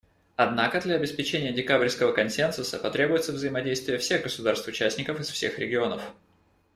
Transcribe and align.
Однако 0.35 0.81
для 0.81 0.95
обеспечения 0.95 1.51
декабрьского 1.53 2.11
консенсуса 2.11 2.79
потребуется 2.79 3.33
взаимодействие 3.33 3.99
всех 3.99 4.23
государств-участников 4.23 5.19
из 5.19 5.29
всех 5.29 5.59
регионов. 5.59 6.01